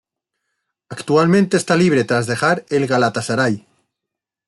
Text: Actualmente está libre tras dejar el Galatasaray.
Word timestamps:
Actualmente 0.89 1.57
está 1.57 1.75
libre 1.75 2.03
tras 2.05 2.25
dejar 2.25 2.65
el 2.69 2.87
Galatasaray. 2.87 3.67